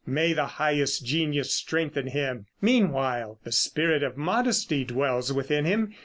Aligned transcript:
May 0.03 0.33
the 0.33 0.47
highest 0.57 1.05
genius 1.05 1.53
strengthen 1.53 2.07
him! 2.07 2.47
Meanwhile 2.59 3.37
the 3.43 3.51
spirit 3.51 4.01
of 4.01 4.17
modesty 4.17 4.83
dwells 4.83 5.31
within 5.31 5.65
him. 5.65 5.93